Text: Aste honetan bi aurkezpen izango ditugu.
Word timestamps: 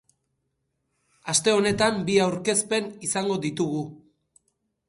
Aste 1.33 1.53
honetan 1.57 2.01
bi 2.09 2.17
aurkezpen 2.25 2.91
izango 3.09 3.39
ditugu. 3.45 3.85